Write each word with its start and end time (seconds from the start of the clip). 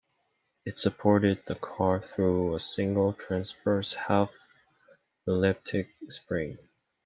It 0.65 0.79
supported 0.79 1.43
the 1.45 1.53
car 1.53 2.01
through 2.01 2.55
a 2.55 2.59
single 2.59 3.13
transverse 3.13 3.93
half-elliptic 3.93 5.89
spring. 6.09 6.57